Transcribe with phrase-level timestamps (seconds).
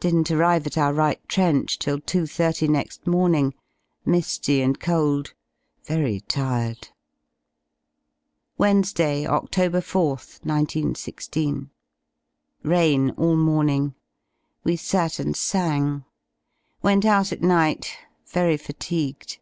[0.00, 3.54] Didn't arrive at our right trench till 2.30 next morning*,
[4.06, 5.32] mi^y and cold;
[5.86, 6.88] very tired.
[8.58, 9.48] Wednesday, Oct.
[9.54, 11.30] 4th, 1 9 1 6.
[12.62, 13.94] Rain all morning.
[14.62, 16.04] We sat and sang.
[16.82, 17.96] Went out at night;
[18.26, 19.38] very fatigued!